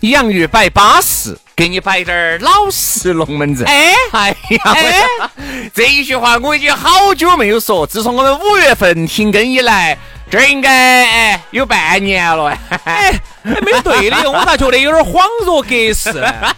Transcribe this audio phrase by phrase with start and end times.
[0.00, 3.66] 洋芋摆巴适，给你摆点儿老实龙门阵。
[3.66, 5.30] 哎哎呀，
[5.74, 7.84] 这一句话我已经好久没有说。
[7.86, 9.98] 自从我们五月份停更以来，
[10.30, 10.70] 这应该
[11.04, 12.56] 哎有半年了。
[12.84, 16.10] 哎，没对的，我咋觉得有点恍若隔世？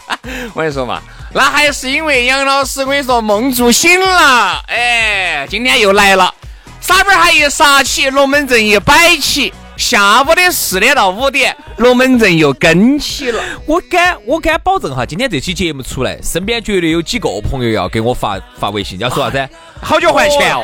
[0.53, 1.01] 我跟你说嘛，
[1.33, 4.63] 那还是因为杨老师，我跟你说梦住醒了。
[4.67, 6.35] 哎，今天又来了，
[6.83, 9.55] 撒边还一撒起，龙门阵一摆起。
[9.81, 13.43] 下午的四点到五点，龙门阵又更起了。
[13.65, 19.49] 我敢，我敢保证哈，今天这期节目出来，身边绝对有几个朋友要给我发发微信，要说啥子？
[19.81, 20.63] 好久还钱哦！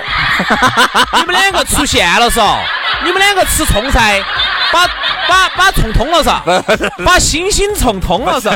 [1.18, 2.58] 你们两个出现了嗦？
[3.04, 4.22] 你们两个吃葱菜，
[4.70, 4.86] 把
[5.26, 6.42] 把把冲通了噻？
[7.02, 8.54] 把星星冲通了噻？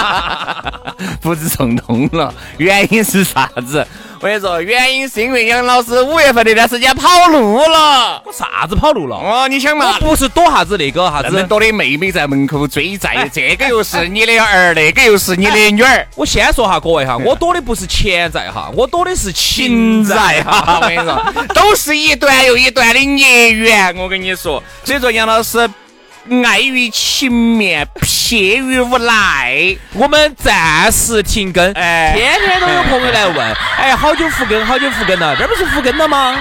[1.22, 3.86] 不是冲通了，原因是啥子？
[4.22, 8.22] 我跟你说，原因是因为杨老师五月份那段时间跑路了。
[8.24, 9.16] 我啥子跑路了？
[9.16, 9.96] 哦，你想嘛？
[10.00, 11.28] 我不是躲啥子那个啥子？
[11.32, 16.06] 那么多的妹妹在门口追债，这个又是你的儿，那个又是你的女儿。
[16.14, 20.78] 我先说哈，各位哈，我躲的不是钱债哈，我躲的是情债哈。
[20.80, 21.20] 我跟你说，
[21.52, 23.92] 都是一段又一段的孽缘。
[23.96, 25.68] 我跟你说，所以说杨老师。
[26.44, 31.72] 碍于情面，撇于无奈，我们暂时停更。
[31.72, 36.36] 哎，天天都有朋友来问，哎，好久复更，好久复更了，这不是复更了吗？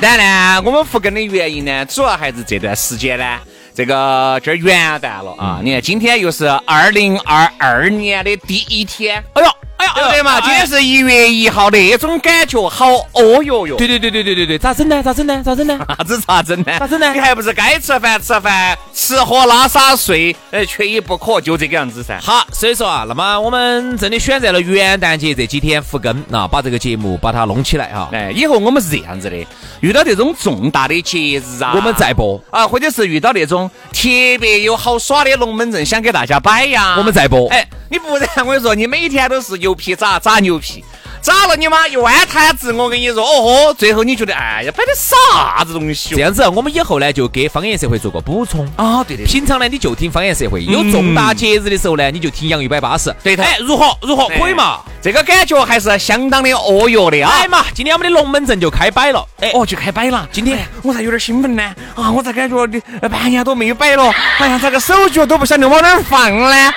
[0.00, 3.38] 当然呢，我们复更的原因呢，主要还是这段时间呢，
[3.74, 5.60] 这个这元旦了啊！
[5.62, 9.48] 你看，今天又是二零二二年的第一天，哎呦！
[9.94, 10.40] 对不对嘛？
[10.40, 13.76] 今天是一月一号，那种感觉好哦哟哟！
[13.76, 15.02] 对对对对对对对，咋整呢？
[15.02, 15.42] 咋整呢？
[15.44, 15.78] 咋整呢？
[15.88, 16.78] 啥子咋整呢？
[16.78, 17.12] 咋整呢？
[17.12, 22.18] 你还不是该吃饭吃饭，吃喝拉撒睡，哎，缺一不可，就这个样子噻。
[22.20, 28.08] 好，所以说啊，那么我们真的选择了元旦节这几天复更，啊把这个节目把它弄起来哈。
[28.12, 29.46] 哎，以后我们是这样子的，
[29.80, 34.08] 遇到这种重大的节日啊，我们再播啊，或者是遇到那种特
[34.40, 37.48] 别有好耍的龙门阵，想给大家摆呀，我们再播。
[37.48, 37.66] 哎。
[37.92, 40.82] 你不然我跟你说，你每天都是牛皮咋咋牛皮，
[41.22, 42.72] 渣了你妈一万摊子。
[42.72, 46.16] 我跟你说，哦豁，最后你觉得，哎呀，摆的啥子东西？
[46.16, 49.04] 这样子，我们以后呢就给方言社会做个补充啊。
[49.04, 53.14] 对的，平常呢你就听方言社会，有重大节日的时候呢你就听洋芋摆巴士。
[53.22, 54.80] 对的，哎，如何如何可以嘛？
[55.00, 57.30] 这个感觉还是相当的哦哟的啊。
[57.30, 59.24] 哎嘛，今天我们的龙门阵就开摆了。
[59.40, 60.28] 哎，哦，就开摆了。
[60.32, 61.62] 今天我咋有点兴奋呢？
[61.94, 64.12] 啊，我咋感觉你半年都没有摆了？
[64.38, 66.74] 哎呀，这个手脚都不晓得往哪儿放呢？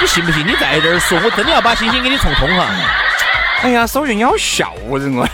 [0.00, 0.46] 你信不信？
[0.46, 2.68] 你在这儿说，我真的要把星星给你冲通哈！
[3.62, 5.28] 哎呀，手云你好笑人哦！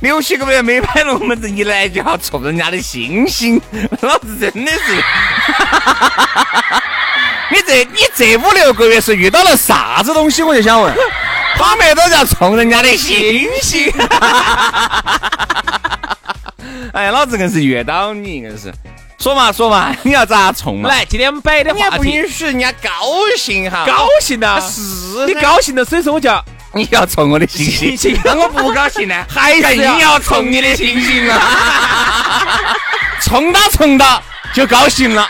[0.00, 3.60] 六七个月没摆龙门阵，一来就要冲人家的星星，
[4.02, 4.78] 老子真的是！
[7.50, 10.42] 你这你这五六个月是遇到了啥子东西？
[10.42, 10.94] 我就想问，
[11.56, 13.90] 他们都要冲人家的星星！
[16.92, 18.70] 哎呀，老子硬是遇到你，硬是。
[19.18, 20.88] 说嘛说嘛， 你要咋冲嘛？
[20.88, 22.90] 来，今天我们摆的话题，不允许人家高
[23.38, 23.84] 兴哈。
[23.86, 28.18] 高兴呐，是你高兴了，所以说我叫你要冲我的星星。
[28.24, 32.76] 那我不高兴呢，还是要冲你的星星啊！
[33.22, 34.22] 冲到冲到
[34.54, 35.28] 就高兴了。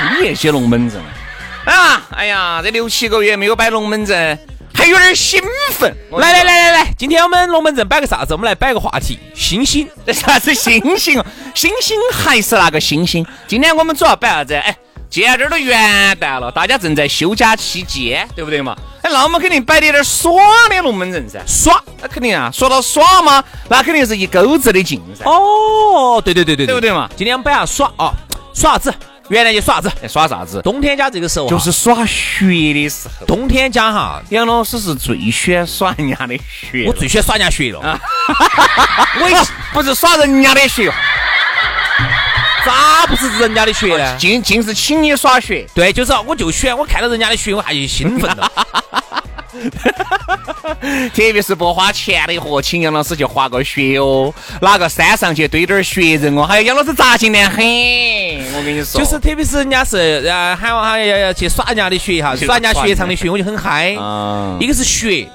[0.00, 1.00] 你那些龙门阵
[1.64, 4.38] 啊，哎呀，这六七个月没有摆龙门阵。
[4.74, 5.40] 还有点兴
[5.78, 8.32] 奋，来来来来来，今天我们龙门阵摆个啥子？
[8.32, 11.22] 我们来摆个话题，星星，啥子星星？
[11.54, 13.24] 星星还是那个星星。
[13.46, 14.54] 今天我们主要摆啥子？
[14.54, 14.74] 哎，
[15.12, 18.74] 既然这儿都元旦了，大家正在休假期间，对不对嘛？
[19.02, 20.32] 哎，那我们肯定摆点点耍
[20.70, 21.38] 的龙门阵噻。
[21.46, 22.50] 耍，那肯定啊。
[22.50, 25.22] 说到耍嘛，那肯定是一钩子的劲噻。
[25.26, 27.10] 哦，对对对对，对不对嘛？
[27.14, 28.14] 今天我们摆下耍啊，
[28.54, 28.94] 耍啥子？
[29.28, 30.08] 原来就耍啥子？
[30.08, 30.62] 耍啥子？
[30.62, 33.26] 冬天家这个时候就是耍雪的时候。
[33.26, 36.86] 冬天家哈，杨老师是最喜欢耍人家的雪。
[36.86, 37.80] 我最喜欢耍人家雪了。
[39.20, 40.90] 我不是耍人家的雪，
[42.64, 44.16] 咋不是人家的雪呢？
[44.16, 45.66] 尽尽是请你耍雪。
[45.74, 48.50] 对，就是我就喜欢我看到人家的雪，我还兴奋了。
[51.14, 57.62] 特别是不花钱的货，请杨老师去滑个雪哦，哪个山上去堆点儿雪人哦，还有杨老师扎劲的很，
[58.56, 63.94] 我跟你说，就是特别是人家是呃喊我喊要要去耍人家的雪哈， 耍人家雪场的雪，我就很嗨。
[63.94, 65.28] 啊一个是雪，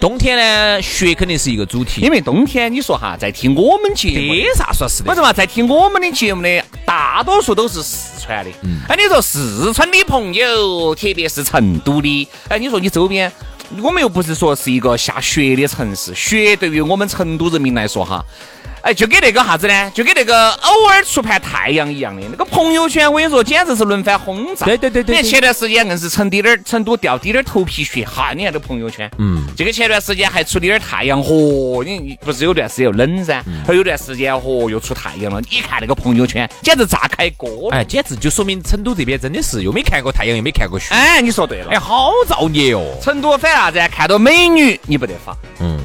[0.00, 5.10] 冬天呢雪肯定是一个主题因，为冬天你说哈，在听我们节目没啥说是的。
[5.10, 8.50] 为什么在听我们的节目的大多数都是四川的？
[8.62, 13.30] 嗯哎，你说四川的朋友，特别是成都的，哎，你说你周边，
[13.82, 18.24] 我们又不是说是一个下雪的城市，雪对于我们成都人民来说哈。
[18.82, 19.90] 哎，就跟那个啥子呢？
[19.94, 24.64] 就跟那个偶尔出盘太阳一样的，那个朋友圈，我跟你说，简直是轮番轰炸。
[24.66, 37.70] 对对对对对你看前段时间硬是成滴点儿，成都掉滴点儿头皮屑，哈，你看这朋友圈，嗯，这个前段时间还出滴点儿太阳，嚯，你你不是有段时间又冷噻，嗯还有段时间嚯又出太阳了，你看那个朋友圈，简直炸开锅。
[37.70, 40.86] 哎，简直就说明成都这边真的是又没看过太阳，又没看过雪。
[40.90, 41.70] 哎，你说对了。
[41.72, 42.96] 哎，好造孽哦。
[43.02, 43.78] 成都反啥子？
[43.90, 45.78] 看到美女你不得发，嗯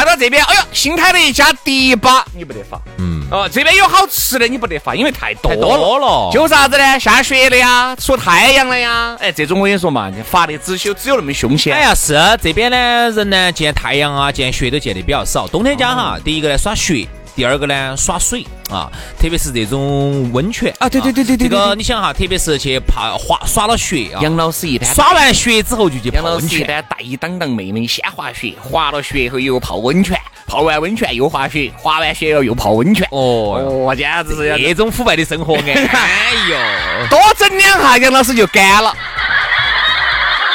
[0.00, 2.80] 看到这边，哎呦，新开了一家迪吧，你不得发。
[2.96, 5.76] 嗯，哦，这边有好吃的你不得发，因为太多太了。
[5.76, 6.30] 多了。
[6.32, 6.98] 就啥子呢？
[6.98, 11.76] 下雪了呀，出太阳了呀，哎，这种我跟你说嘛，你发的只有只有那么凶险。
[11.76, 15.46] 哎呀，是这边呢，人呢见太阳啊，见雪都见的比较少。
[15.46, 26.48] 冬天家哈，第一个呢耍雪，第二个呢耍水啊，特别是这种温泉啊对对对对对这个你想哈，特别是去泡滑耍了雪啊，杨老师一般耍完雪之后就去杨泡温泉。
[26.48, 33.06] 老师一般带一当当妹妹先滑雪，滑了雪后又泡温泉，泡完温泉又滑雪，滑完雪了又泡温泉。
[33.10, 38.94] 哦，我，简直是要这种腐败的生活，哎， 哎呦，多整两下，杨老师就干了，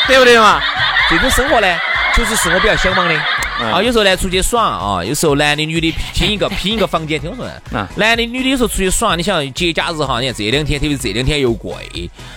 [0.08, 0.62] 对不对嘛？
[1.10, 1.68] 这种生活呢，
[2.16, 3.16] 确实是我比较向往的。
[3.60, 7.46] 啊，有时候呢出去耍啊，有时候男的女的拼一个拼一个房间，听我说
[7.78, 11.74] 啊，男的女的有时候出去耍，你想节假日哈，你看这两天，特别是这两天又贵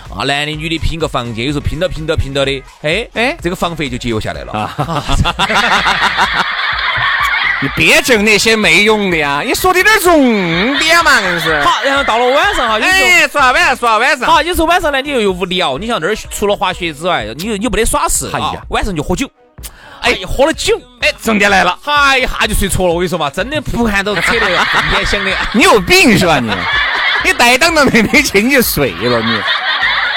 [0.08, 4.70] 啊，男的女的拼一个房间，有时候拼到拼到拼到的，哎哎，这个房费就节约下来了。
[7.60, 11.60] 你别整那些没用的呀，你说的点重点嘛，硬是。
[11.62, 12.78] 好，然后到了晚上哈。
[12.80, 18.46] 哎，说到晚上，说到晚上，好，有时候晚上呢，你又又无聊，你像那儿除了滑雪之外，你又你又没得耍事，哎呀。
[18.46, 19.28] 啊晚上就喝酒，
[20.08, 22.94] 哎，喝了酒，哎，重点来了，嗨，一下就睡着了。
[22.94, 24.48] 我跟你说嘛，真的不看都扯 的。
[25.52, 26.50] 你有病是吧你？
[27.24, 29.40] 你带当当妹妹去你就睡了你。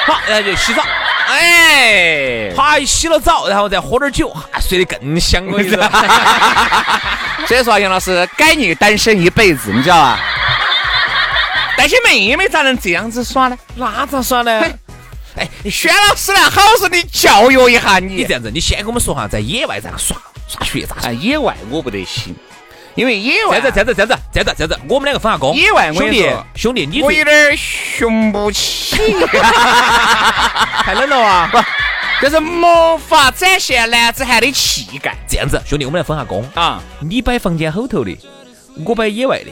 [0.05, 0.81] 好，然后就洗澡，
[1.27, 5.45] 哎，还洗了澡，然后再喝点酒，哈睡得更香。
[5.47, 5.83] 我跟你说，
[7.47, 10.19] 所以说啊杨老师该你单身一辈子，你知道吧？
[11.77, 13.57] 带些妹妹咋能这样子耍呢？
[13.75, 14.63] 那咋耍呢？
[15.37, 16.39] 哎，轩老师呢？
[16.49, 18.33] 好生的教育一下你你这。
[18.33, 20.17] 样子，你先跟我们说哈，在野外咋个耍
[20.47, 21.09] 耍雪咋耍？
[21.09, 22.35] 哎，野外我不得行，
[22.95, 25.55] 因为野外这样子，这样子，这样子，这样子，这样子，我们两个分下工。
[25.55, 28.95] 野外我兄弟兄弟，你我有点雄不起，
[30.83, 31.49] 太冷了啊！
[31.51, 31.57] 不，
[32.25, 36.43] 就是没法展现男子汉的气概这样子，兄弟，我们来分下工。
[36.55, 36.81] 啊。
[36.99, 38.17] 你摆房间后头的，
[38.85, 39.51] 我摆野外的。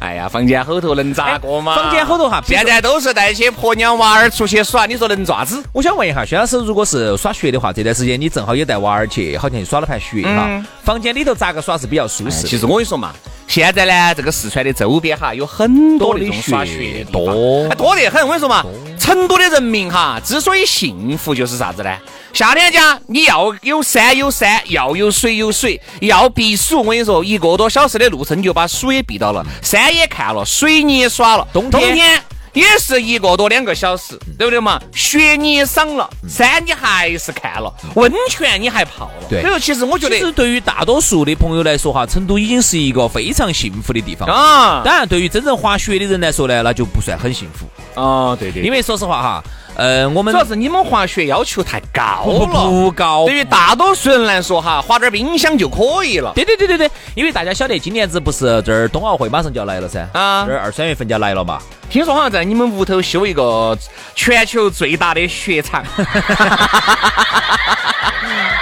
[0.00, 1.74] 哎呀，房间后头能咋个嘛？
[1.76, 5.62] 房间后头哈现在都是带些婆娘娃儿出去耍，你说能咋子？
[5.72, 12.48] 我想问一下，薛老师，如果是耍雪的话，这段时间你正好也带娃儿去，好像去耍了盘雪哈嗯，房间里头咋个耍是比较舒适的？
[12.48, 13.12] 其实我跟你说嘛，
[13.46, 18.22] 现在呢，这个四川的周边哈，有很多那种耍雪的多哎多得很。
[18.22, 18.64] 我跟你说嘛，
[19.02, 21.92] 成都的人民哈，之所以幸福，就是啥子呢？
[22.32, 26.78] 夏天家你要有山有山，要有水有水，要避暑。
[26.78, 31.44] 我跟你说，一个多小时的路程你就把暑也避到了，山也看了，水你也耍了。
[31.52, 32.22] 冬天冬天
[32.52, 34.80] 也是一个多两个小时，对不对嘛？
[34.94, 39.26] 雪你也赏了，山你还是看了，温泉你还泡了。
[39.28, 44.28] 对所以说，其实我觉得其实对于大多数的朋友来说哈，成都已经是一个非常幸福的地方。
[44.28, 56.32] 啊当然，对于真正滑雪的人来说呢，那就不算很幸福，哦，对对因为说实话哈，呃，我们主要是你们滑雪要求太高了，不高，对于大多数人来说哈，滑点冰箱就可以了。
[56.34, 61.58] 对对对对对，因为大家晓得今年子不是这儿冬奥会马上就要来了噻，啊这儿二三月份就要来了嘛。
[61.88, 63.76] 听说好像在你们屋头修一个
[64.14, 65.82] 全球最大的雪场。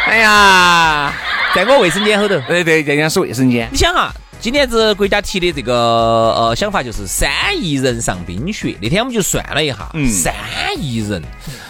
[0.07, 1.13] 哎呀，
[1.55, 3.69] 在我卫生间后头，对对，人家是卫生间。
[3.71, 7.31] 你想哈，今年子国家提的这个呃想法就是三
[7.61, 8.75] 亿人上冰雪。
[8.81, 10.33] 那天我们就算了一下，嗯三
[10.79, 11.23] 亿人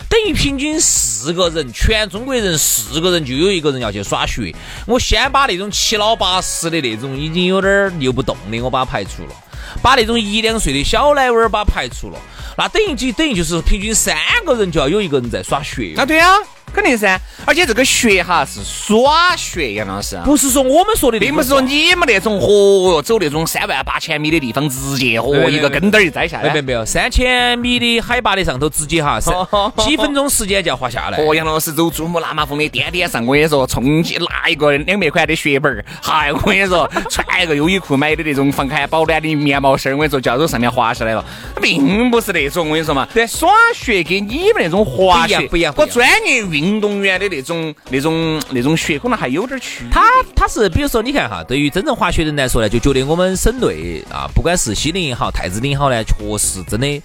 [0.09, 4.55] 等于平均四个人，全中国人四个人就有一个人要去耍雪。
[4.87, 9.31] 我先把那种七老八十的那种已经有点儿扭不动的，我把它排除了。
[9.83, 12.19] 把那种一两岁的小奶娃儿把它排除了，
[12.57, 15.95] 那等于就等于就是平均三个人就要有一个人在耍雪。
[15.97, 16.29] 啊，对啊，
[16.73, 17.21] 肯定噻。
[17.47, 26.50] 而且这个学哈是耍学，杨老师，不是说我们说的，并不是说你们那种嚯哟走那种三万八千米的地方，直接嚯一个跟斗儿一摘下来。
[26.50, 29.31] 没有没有，三千米的海拔的上头，直接哈是
[29.83, 31.19] 几分钟时间就要滑下来。
[31.19, 41.25] 哦，杨老师走珠穆朗玛峰的巅巅上，我跟你说，冲起拿一个两百块的血本儿，嗨，我跟你说，穿一个优衣库买的那种防寒保暖的棉毛衫，我跟你说，就要从上面滑下来了，
[41.61, 49.90] 并不是那种，我跟你说嘛，对，耍雪跟你们那种滑雪不一样，我专业运运动员的那种那种那种雪可能还有点区别。
[49.90, 50.02] 他
[50.37, 57.02] 他是比如说，你看哈，对于真正滑雪人来说呢，就觉得我们省内啊，不管是西宁也好，太子岭也好呢，确实真的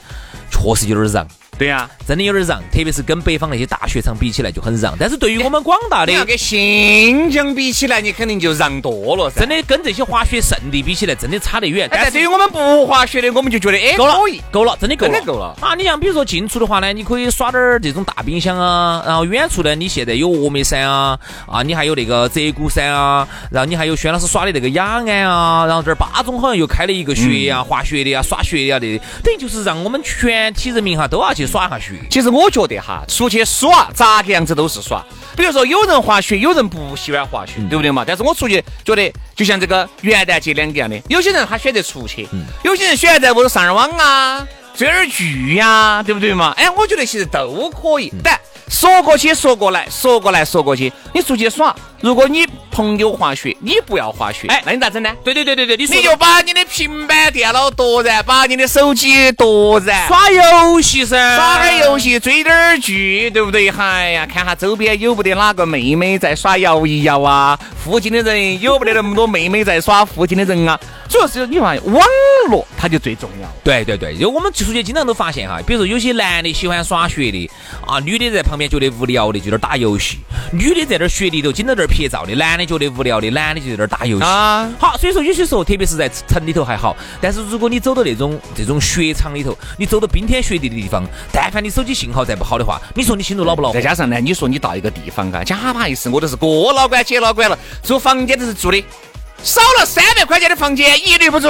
[0.51, 1.27] 确实有点让。
[1.57, 4.93] 对呀，真的有点让，特别是跟北方那些大雪场比起来就很让。
[4.99, 9.39] 但是对于我们广大的，要跟新疆比起来，你肯定就让多了噻。
[9.39, 11.87] 真的跟这些滑雪圣地比起来，真的差得远。
[11.91, 14.13] 但对于我们不滑雪的，我们就觉得哎，够了，
[14.51, 15.55] 够了，真的够了，够了。
[15.61, 31.93] 啊，你像比如说近处的话呢，你可以耍点儿这种大冰箱啊，然后远处呢，你现在有峨眉山啊，啊，你还有那个鹧鸪山啊，然后你还有轩老师耍的那个雅安啊，然后这儿巴中好像又开了一个雪呀，滑雪的呀，耍雪呀的，等于就是让我们全体人民哈都要去耍下雪。
[32.07, 32.25] 其实。
[32.35, 35.01] 我觉得哈，出去耍咋个样子都是耍。
[35.37, 38.03] 比如说有人滑雪，有人不喜欢滑雪，对不对嘛？
[38.05, 42.27] 但是我出去觉得，就像这个元旦节两个样的，有些人他选择出去，
[42.63, 46.51] 有些人选择在屋头上点网啊，追点剧呀，对不对嘛？
[46.57, 48.11] 哎，我觉得其实都可以。
[48.21, 48.37] 但
[48.67, 55.09] 说过去说过来，说过来说过去，你出去耍，如果你朋友滑雪，你不要滑雪，哎，那你咋整呢？
[55.23, 63.69] 对对对对对，你就把你的平板电脑夺燃，把你的手机夺燃，耍游戏噻，耍点游戏，追点剧，对不对？
[63.69, 67.57] 哎呀，看下周边有不得哪个妹妹在耍摇一摇啊？
[67.83, 70.79] 附近的人有不得那么多妹妹在耍附近的人啊？
[71.07, 72.03] 主要是你发现网
[72.49, 73.47] 络，它就最重要。
[73.63, 77.49] 对对对，就我们出去经常都发现哈，比如说有些男的喜欢耍雪的
[77.85, 80.19] 啊，女的在旁边觉得无聊的就在打游戏，
[80.51, 84.25] 女的在这雪里头经常在这拍照的，男的觉得无聊的，男的就在这打游戏。
[84.25, 93.71] 啊，好，所以说有些时候，特别是在城里头还好，但是如果你走到那种这种雪场里头，你走到冰天雪地的地方，但凡你手机信号再不好的话，你说你心头恼不恼？
[93.71, 98.83] 再加上呢，你说你到一个地方嘎，假把意思，我都是哥老倌姐老倌了，住房间都是住的。
[99.45, 101.47] 少了三百块钱的房间一律不住。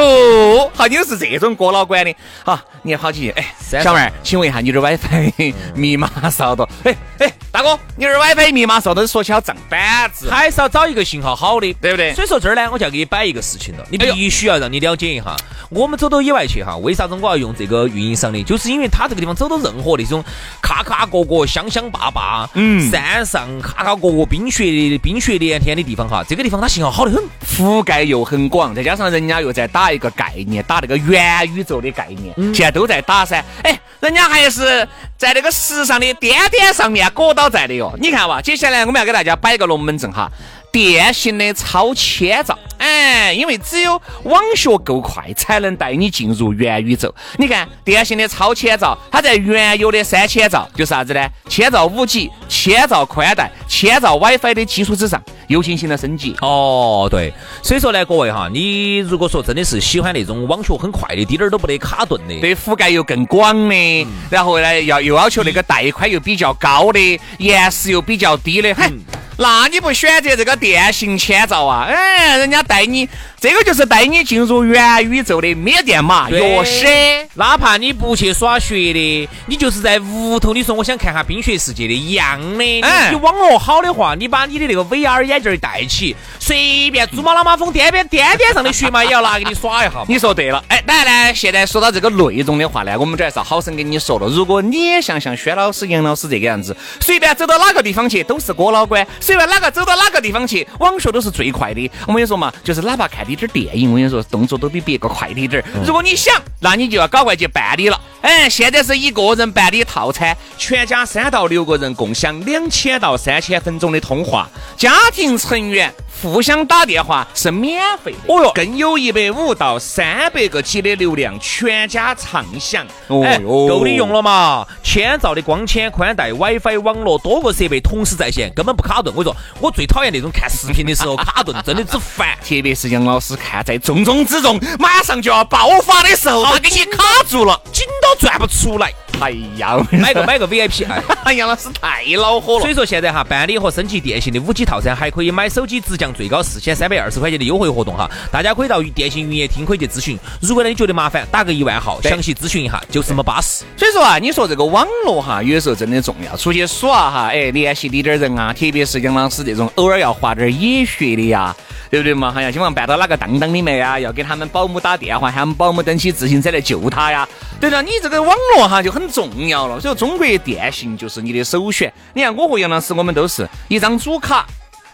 [0.74, 2.14] 好，你是这种哥老倌的。
[2.44, 6.68] 好，你好几哎，小妹儿，请问一下你的 WiFi 密码少多？
[6.84, 9.08] 哎哎，大哥，你这 WiFi 密码少多？
[9.08, 12.14] 说起好账板子，还是要找一个信号好的，对不对？
[12.16, 15.34] 所以说这儿呢，我就要给你摆一个事情了，你必须要让你了解一下。
[15.70, 18.44] 我们走到野外去哈，为啥子我要用这个运营商的？
[18.44, 20.22] 就是因为他这个地方走到任何那种
[20.62, 33.42] 咔咔角角、香香坝坝、嗯，山上咔咔角角冰雪冰雪连天的地方哈，这个地方它信号好的很，覆盖又很广，再加上人家又在打一个概念，打那个元宇宙的概念，现在都在打噻。
[33.64, 34.86] 哎，人家还是
[35.18, 37.94] 在那个时尚的巅巅上面裹到在的哟。
[38.02, 40.30] 你看哇，接下来我们要给大家摆一个龙门阵哈。
[40.72, 47.14] 电信的超千兆，哎，因为只有网学够快，才能带你进入元宇宙。
[47.38, 51.28] 你看，电信的超千兆，它在原有的三千兆，就是啥子呢？
[51.50, 56.36] 千兆五 G、千兆宽带、千兆 WiFi 的基础之上，又进行了升级。
[56.42, 68.92] 哦，对，所以说呢，各位哈，你如果说真的是喜欢那种网学很快的，滴点儿都不得卡顿的，对，覆盖又更广的，然后呢，要又要求那个带宽又比较高的，延时又比较低的，嗨。
[69.38, 71.86] 那你不选择这个电信千兆啊？
[71.90, 73.10] 哎，人家带你，
[73.46, 77.28] 这个就是带你进入元宇宙的缅甸嘛，钥匙。
[77.36, 82.64] 哪怕你不去耍雪的，你就是在屋头，你说我想看下冰雪世界的一样的。
[82.64, 90.04] 你网络好的话，你把你的那个 VR 眼镜戴起，随便珠穆朗玛峰巅边巅边上的雪嘛，也要拿给你耍一下。
[90.08, 94.28] 你说对了，哎，当然呢，现在说到这个内容的话呢，我们这还是好生跟你说了。
[94.28, 99.06] 如果你也想像轩老师、杨老师这个样子，随便走到哪个地方去都是哥老倌。
[99.20, 101.92] 随便哪个走到哪个地方去，网速都是最快的。
[102.08, 105.66] 我跟你说嘛，就是哪怕看滴点电影，我跟你说，动作都比别个快滴点儿。
[105.86, 108.00] 如果你想，那你就要搞快去办理了。
[108.22, 115.94] 哎，现在是一个人办理套餐，全家三到六个人共享两千到三千分钟的通话，家庭成员。
[116.24, 122.88] 互相打电话是免费的，哦哟，更有一百五到三百个 G 的流量，全家畅享。
[123.08, 124.66] 哦哟，够你用了嘛？
[124.82, 129.14] 千兆的光纤宽带、WiFi 网络，多个设备同时在线，根本不卡顿。
[129.14, 132.30] 我说，我最讨厌那种看视频的时候卡顿，真的之烦。
[132.42, 138.92] 特别是杨老师看在重中之重，马上就要爆发的时候，他给你卡住了，紧都转不出来。
[139.22, 140.86] 哎呀，买个买个 VIP，
[141.24, 142.60] 哎， 杨老师太恼火了。
[142.60, 148.12] 所以说现在哈，办理和升级电信的五 G 套餐，还可以买手机直降最高四千三百二十块钱的优惠活动哈。
[148.30, 150.20] 大家可以到电信营业厅可以去咨询。
[150.42, 153.64] 如果呢你觉得麻烦，打个一万号，详细咨询一下，就是么巴适。
[153.78, 156.36] 所以说啊，你说这个网络哈，有时候真的重要。
[156.36, 161.56] 出去耍哈，哎，联系你点人啊，特别是杨老师这种偶尔要花点野学的呀。
[161.96, 162.30] 对不对嘛？
[162.30, 163.98] 好像希望办到哪个当当里面呀？
[163.98, 167.26] 要给他们保姆打电话，喊他们保姆登起自行车来救他呀？
[167.58, 169.80] 对了，你这个网络哈就很重要了。
[169.80, 171.94] 所以中国电信就是你的首选。
[172.14, 174.46] 你看我和杨老师，我们都是一张主卡，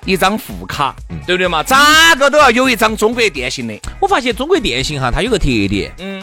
[0.05, 1.63] 一张副卡，对不对嘛？
[1.63, 3.73] 咋个都要有一张中国电信的。
[3.99, 6.21] 我发现中国电信哈，它有个特点，嗯。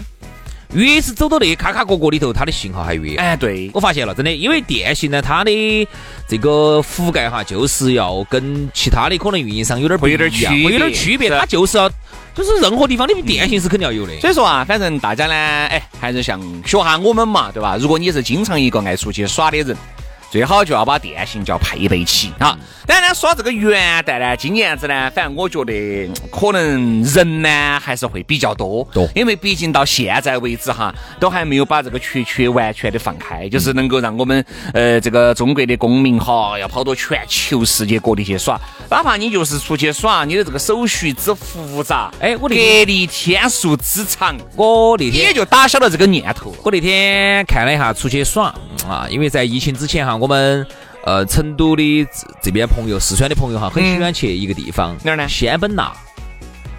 [0.75, 3.17] 越是走到那卡卡角角里头，它的信号还越。
[3.17, 5.89] 哎，对，我发现了，真的，因为电信呢，它的
[6.27, 11.89] 这个覆盖哈，就是要跟其他的可能运营商有点不有点区别，有点区别，它就是要，
[12.35, 14.19] 就是任何地方的电信是肯定要有的。
[14.21, 17.77] 所以说啊，反正大家呢，哎，还是像学下我们嘛，对吧？
[17.81, 19.77] 如果你是经常一个爱出去耍的人。
[20.31, 22.55] 最好就要把电信叫配备起啊！
[22.87, 34.45] 当然呢，耍这个元旦呢，今年子呢，反正我觉得可能人呢还是会比较多，多，因为毕竟到现在为止哈，都还没有把这个缺缺完全的放开，就是能够让我们
[34.75, 46.55] 呃这个中国的公民哈，要跑到全球世界各地去耍，哪怕你就是出去耍，你的这个手续之复杂，哎，我隔离天数之长，我那天也就打消了这个念头。
[46.63, 48.55] 我那天看了一下出去耍
[48.87, 50.18] 啊，因为在疫情之前哈。
[50.19, 50.67] 我们
[51.05, 52.07] 呃成都的
[52.43, 55.29] 这边朋友，四川的朋友哈，很喜欢去一个地方哪儿呢？
[55.29, 55.93] 仙本那。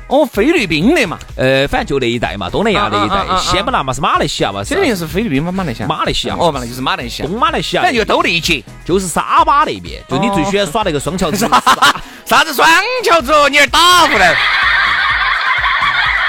[0.08, 3.38] 哦，菲律宾的嘛，呃，反正就那一带嘛，东南亚那一带。
[3.40, 4.64] 仙本那嘛是马来西亚嘛？
[4.64, 5.88] 肯定是菲律宾嘛，马来西亚。
[5.88, 7.30] 马来西亚哦，那就是马来西亚。
[7.30, 7.84] 东马来西亚。
[7.84, 10.04] 反正就都那一节，就是沙巴那边。
[10.10, 11.48] 就你最喜欢耍那个双桥子。
[12.26, 12.68] 啥子双
[13.04, 13.32] 桥子？
[13.52, 14.36] 你儿打不来。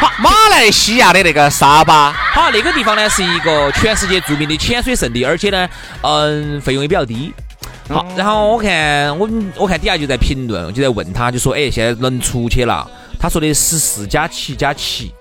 [0.00, 5.68] 好，马来西亚的那个沙巴，好，那个地方呢是一个全世界著名的潜水圣地，而且呢，
[6.00, 7.34] 嗯，费用也比较低。
[7.86, 12.90] 好，然后我看我们我看底下就在评论，就在问他，就说，哎，现在能出去了？
[13.20, 15.12] 他说的十四加七加七，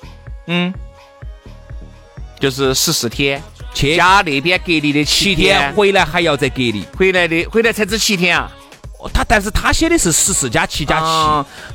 [0.47, 0.73] 嗯，
[2.39, 3.43] 就是十四天，
[3.73, 8.49] 去加那边隔离的七天，回来还要再隔离，回来的回来才只七天啊。
[9.13, 11.05] 他但是他写的是十四加七加七，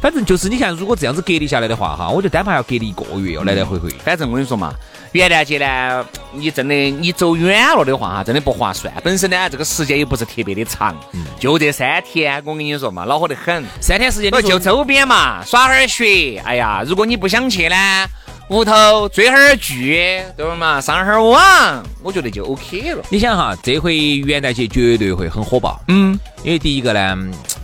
[0.00, 3.88] 反正就是你像如果这样子隔离下来的话哈，我就单怕要隔离一个月要，来来回回。
[4.04, 4.74] 反正我跟你说嘛，
[5.12, 8.92] 元旦节呢，你真的你走远了的话哈，真的不划算。
[9.02, 10.94] 本身呢，这个时间又不是特别的长，
[11.40, 13.64] 就这三天，我跟你说嘛，恼火得很。
[13.80, 16.42] 三天时间，就周边嘛，耍会儿雪。
[16.44, 18.06] 哎呀，如果你不想去呢？
[18.48, 20.78] 屋头追会儿剧，对不嘛？
[20.78, 23.02] 上会儿网，我觉得就 OK 了。
[23.08, 25.80] 你想哈，这回元旦节绝对会很火爆。
[25.88, 27.16] 嗯，因为第一个呢，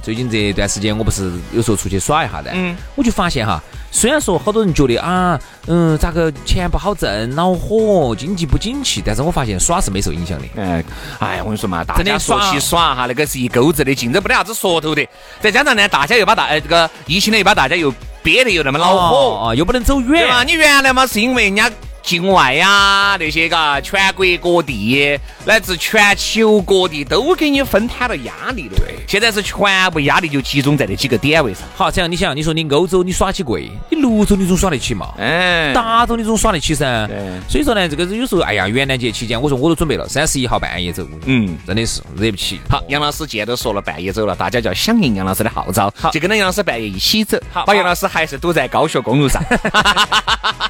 [0.03, 3.63] 最近这段时间我不是有时候出去耍一下的，嗯，我就发现哈，
[3.93, 10.47] 虽然说好多人觉得啊，嗯，咋个钱不好挣，恼火，经济不景气，但是我发现耍是没受影响的。
[10.57, 10.83] 哎，
[11.19, 15.07] 哎，我跟你说嘛，大家说起耍哈，那个是一钩子的竞争不得啥子说头的。
[15.43, 17.93] 再加上呢，大家又把大呃这个疫情呢又把大家又。
[18.23, 20.45] 憋得又那么恼火啊，又不能走远，对吧？
[20.45, 21.71] 你原来嘛是因为人家
[22.11, 28.77] 境外呀那些嘎，全国各地乃至全球各地都给你分摊了压力的。
[28.79, 31.63] 对，现在是全部压力就集中在那几个点位上。
[31.77, 35.15] 好，这样你想，你说你欧洲你耍起贵，你泸州你总耍得起嘛？
[35.21, 37.07] 哎，达州你总耍得起噻。
[37.07, 37.17] 对。
[37.49, 41.07] 所以说呢，这个有时候，哎呀，元旦节期间，我说我都准备了，三十一号半夜走。
[41.27, 42.59] 嗯，真的是惹不起。
[42.69, 47.39] 好，杨老师既然都说了半夜走了，大家就要响应杨老师的号召，好，就跟着杨老师半夜一起走。
[47.53, 49.41] 好，把杨老师还是堵在高速公路上。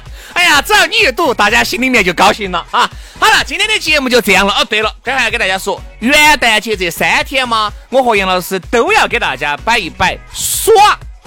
[0.59, 2.89] 只要你一堵，大家心里面就高兴了啊！
[3.19, 4.51] 好了，今天的节目就这样了。
[4.53, 10.73] 哦，对了，刚才要给大家说，元旦节这三天嘛，我和杨老师都要给大家摆一摆耍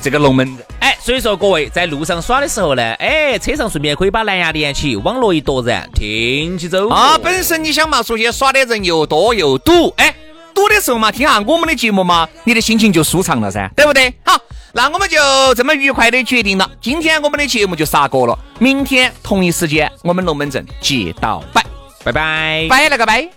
[0.02, 0.66] 这个龙门阵。
[0.80, 6.88] 哎，所以说各位在路上耍的时候呢，哎，车上顺便可以把蓝牙连起，网络一夺燃，听起走。
[6.88, 10.12] 啊，本身你想嘛，出去耍的人又多又堵，哎，
[10.52, 14.12] 堵的时候嘛，听下我们的节目嘛，你的心情就舒畅了噻，对不对？
[14.24, 14.36] 好。
[14.76, 15.16] 那我们就
[15.54, 21.64] 这么愉快的决定了，今天我们的节目就杀过了，明天同一时间我们龙门阵接到拜，
[22.02, 23.28] 拜拜，拜了个拜。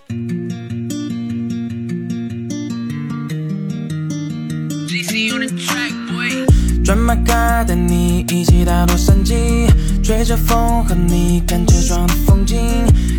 [6.84, 9.68] 转马卡带你一起到洛杉矶，
[10.04, 12.58] 吹着风和你看车窗的风景，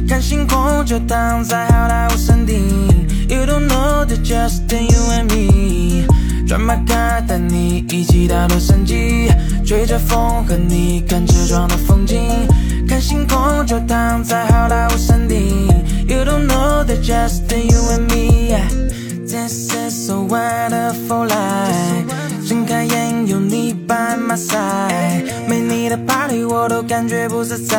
[0.08, 2.56] 看星空就躺在好莱坞山顶。
[3.28, 6.07] You don't know the just you and me。
[6.48, 9.30] 转马卡带你一起到洛杉矶，
[9.66, 12.18] 吹着风和你看车窗的风景，
[12.88, 15.68] 看星空就躺在好莱坞山顶。
[16.08, 18.56] You don't know that just you and me.
[19.26, 22.48] This is so wonderful life.
[22.48, 26.58] 睁开眼有你 by my side，没你的 party 我。
[26.62, 27.76] 我都感觉不自在。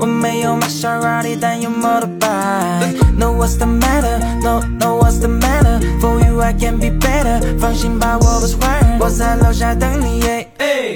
[0.00, 3.00] 我没有玛莎拉蒂，但有 motorbike。
[3.18, 4.20] No what's the matter?
[4.42, 5.80] No no what's the matter?
[6.00, 7.58] For I can be better。
[7.58, 8.98] 放心吧，我不是坏人。
[8.98, 10.20] 我在楼下等你。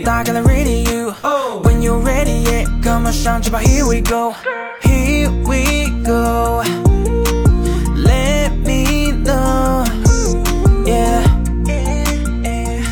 [0.05, 1.13] 打开了 radio。
[1.63, 4.35] When you ready, yeah, come on 上去吧，Here we go,
[4.83, 6.63] here we go.
[7.97, 9.87] Let me know,
[10.85, 11.23] yeah.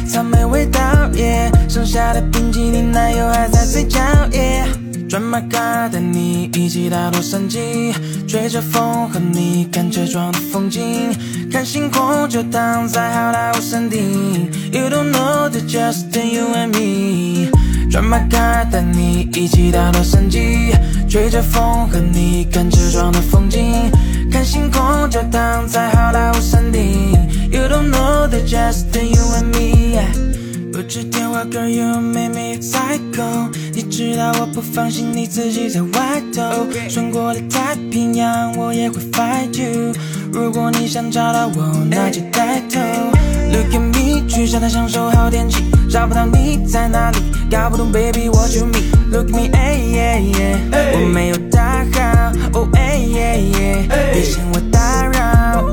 [0.09, 0.81] 草莓味道
[1.13, 3.99] ，yeah，剩下的冰淇淋奶油还在嘴角
[4.31, 4.82] ，yeah。
[5.13, 7.93] 转马卡带你一起到洛杉矶，
[8.27, 11.15] 吹着风和你看车窗的风景，
[11.53, 14.51] 看星空就躺在好莱坞山顶。
[14.73, 17.51] You don't know the just you and me。
[17.91, 20.73] 转马卡带你一起到洛杉矶，
[21.07, 23.93] 吹着风和你看车窗的风景，
[24.31, 27.13] 看星空就躺在好莱坞山顶。
[27.51, 30.42] You don't know the just you and me。
[30.83, 33.49] 不接电话，Girl you make me psycho。
[33.73, 39.95] 你知道我不放心你自己在外头，穿过了太平洋，我也会 fight you。
[40.33, 42.81] 如果你想找到我，那就带头。
[43.53, 47.19] Look at me，去沙滩享受好天气，找不到你在哪里，
[47.49, 48.83] 搞不懂 baby what you mean。
[49.13, 49.51] Look at me，
[50.95, 55.73] 我没有大号，哦哎耶耶，别嫌我打扰。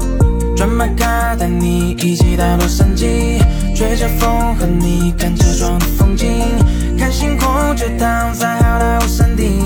[0.56, 3.39] 转马卡带你一起到洛杉矶，
[3.80, 6.28] 吹着风和你看车窗的风景，
[6.98, 9.58] 看星空就躺在好莱坞山顶。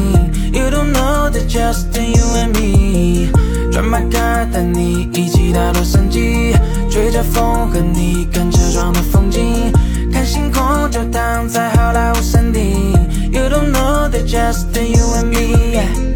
[0.52, 3.32] You don't know the just you and me。
[3.72, 6.56] 转马卡带你一起到洛杉矶，
[6.92, 9.74] 吹着风和你看车窗的风景，
[10.12, 12.94] 看星空就躺在好莱坞山顶。
[13.32, 16.13] You don't know the just you and me。